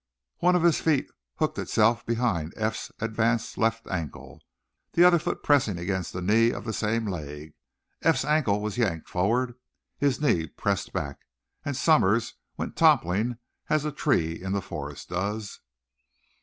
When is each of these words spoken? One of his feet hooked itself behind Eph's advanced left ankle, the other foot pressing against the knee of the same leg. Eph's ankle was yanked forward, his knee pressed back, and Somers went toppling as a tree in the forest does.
One 0.39 0.55
of 0.55 0.63
his 0.63 0.81
feet 0.81 1.05
hooked 1.35 1.59
itself 1.59 2.03
behind 2.07 2.55
Eph's 2.57 2.91
advanced 2.99 3.55
left 3.55 3.85
ankle, 3.85 4.41
the 4.93 5.03
other 5.03 5.19
foot 5.19 5.43
pressing 5.43 5.77
against 5.77 6.11
the 6.11 6.23
knee 6.23 6.51
of 6.51 6.65
the 6.65 6.73
same 6.73 7.05
leg. 7.05 7.53
Eph's 8.01 8.25
ankle 8.25 8.61
was 8.63 8.79
yanked 8.79 9.07
forward, 9.09 9.53
his 9.99 10.19
knee 10.19 10.47
pressed 10.47 10.91
back, 10.91 11.19
and 11.63 11.77
Somers 11.77 12.33
went 12.57 12.75
toppling 12.75 13.37
as 13.69 13.85
a 13.85 13.91
tree 13.91 14.41
in 14.41 14.53
the 14.53 14.59
forest 14.63 15.09
does. 15.09 15.59